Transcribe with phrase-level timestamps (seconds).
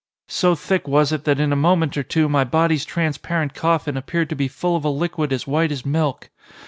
[0.29, 4.29] So thick was it that in a moment or two my body's transparent coffin appeared
[4.29, 6.31] to be full of a liquid as white as milk.